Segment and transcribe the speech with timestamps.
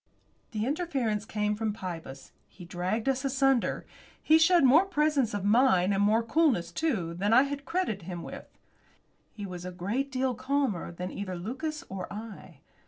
[0.49, 2.31] The interference came from Pybus.
[2.47, 3.85] He dragged us asunder.
[4.19, 8.23] He showed more presence of mind, and more coolness, too, than I had credited him
[8.23, 8.47] with.
[9.31, 12.61] He was a great deal calmer than either Lucas or I.